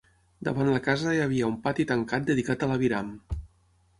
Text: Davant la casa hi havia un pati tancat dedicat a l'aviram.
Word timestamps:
Davant 0.45 0.71
la 0.75 0.79
casa 0.87 1.11
hi 1.17 1.19
havia 1.25 1.51
un 1.51 1.59
pati 1.67 1.85
tancat 1.91 2.25
dedicat 2.31 2.65
a 2.65 2.69
l'aviram. 2.71 3.15